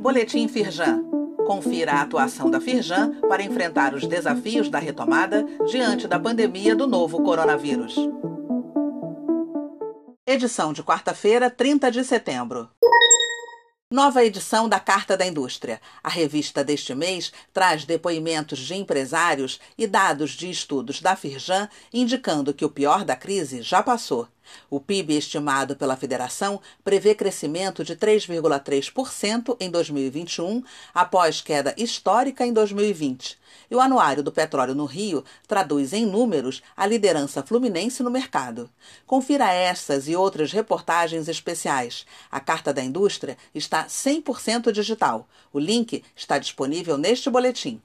[0.00, 1.04] Boletim Firjan.
[1.46, 6.86] Confira a atuação da Firjan para enfrentar os desafios da retomada diante da pandemia do
[6.86, 7.96] novo coronavírus.
[10.26, 12.68] Edição de quarta-feira, 30 de setembro.
[13.92, 15.80] Nova edição da Carta da Indústria.
[16.02, 22.52] A revista deste mês traz depoimentos de empresários e dados de estudos da Firjan indicando
[22.52, 24.28] que o pior da crise já passou.
[24.70, 30.62] O PIB estimado pela federação prevê crescimento de 3,3% em 2021,
[30.94, 33.38] após queda histórica em 2020.
[33.70, 38.70] E o Anuário do Petróleo no Rio traduz em números a liderança fluminense no mercado.
[39.06, 42.06] Confira essas e outras reportagens especiais.
[42.30, 45.28] A Carta da Indústria está 100% digital.
[45.52, 47.80] O link está disponível neste boletim.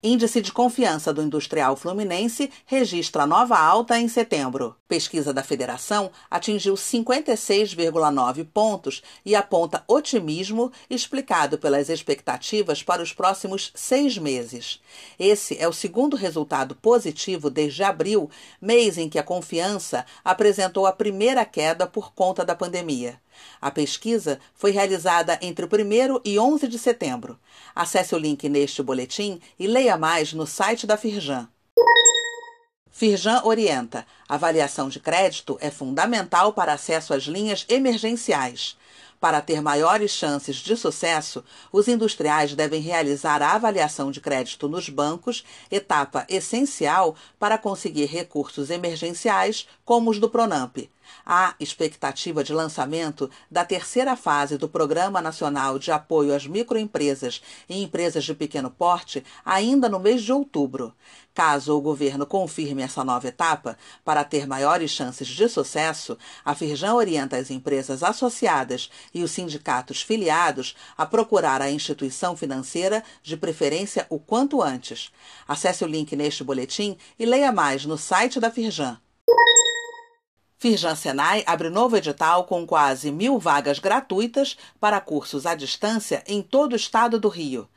[0.00, 4.76] Índice de confiança do industrial fluminense registra nova alta em setembro.
[4.86, 13.72] Pesquisa da federação atingiu 56,9 pontos e aponta otimismo explicado pelas expectativas para os próximos
[13.74, 14.80] seis meses.
[15.18, 20.92] Esse é o segundo resultado positivo desde abril, mês em que a confiança apresentou a
[20.92, 23.20] primeira queda por conta da pandemia.
[23.60, 27.38] A pesquisa foi realizada entre o 1 e 11 de setembro.
[27.74, 31.48] Acesse o link neste boletim e leia mais no site da Firjan.
[32.90, 38.76] Firjan orienta: avaliação de crédito é fundamental para acesso às linhas emergenciais.
[39.20, 44.88] Para ter maiores chances de sucesso, os industriais devem realizar a avaliação de crédito nos
[44.88, 50.78] bancos, etapa essencial para conseguir recursos emergenciais, como os do Pronamp.
[51.24, 57.82] Há expectativa de lançamento da terceira fase do Programa Nacional de Apoio às Microempresas e
[57.82, 60.94] Empresas de Pequeno Porte ainda no mês de outubro.
[61.34, 66.94] Caso o governo confirme essa nova etapa, para ter maiores chances de sucesso, a Firjan
[66.94, 74.04] orienta as empresas associadas e os sindicatos filiados a procurar a instituição financeira, de preferência
[74.10, 75.12] o quanto antes.
[75.46, 78.98] Acesse o link neste boletim e leia mais no site da Firjan.
[80.60, 86.42] Firjan Senai abre novo edital com quase mil vagas gratuitas para cursos à distância em
[86.42, 87.68] todo o estado do Rio.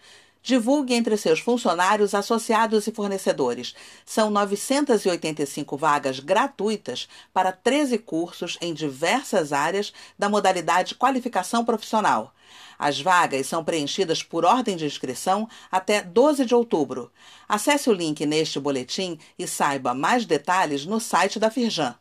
[0.42, 3.75] Divulgue entre seus funcionários, associados e fornecedores.
[4.03, 12.34] São 985 vagas gratuitas para 13 cursos em diversas áreas da modalidade qualificação profissional.
[12.80, 17.12] As vagas são preenchidas por ordem de inscrição até 12 de outubro.
[17.47, 22.00] Acesse o link neste boletim e saiba mais detalhes no site da Firjan.